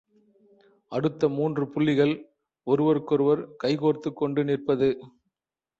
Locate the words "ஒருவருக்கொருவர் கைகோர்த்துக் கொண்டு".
2.67-4.43